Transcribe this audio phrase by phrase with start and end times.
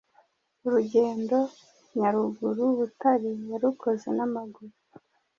[0.65, 1.37] Urugendo
[1.99, 4.73] Nyaruguru- Butare yarukoze n’amaguru